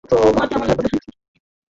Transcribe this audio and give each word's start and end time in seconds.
তোমার 0.09 0.45
কেমন 0.49 0.65
লাগছে? 0.69 0.97